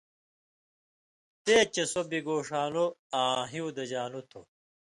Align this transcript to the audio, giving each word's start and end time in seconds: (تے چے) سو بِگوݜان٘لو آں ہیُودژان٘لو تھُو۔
(تے 1.43 1.55
چے) 1.73 1.83
سو 1.91 2.01
بِگوݜان٘لو 2.09 2.85
آں 3.19 3.41
ہیُودژان٘لو 3.51 4.21
تھُو۔ 4.29 4.41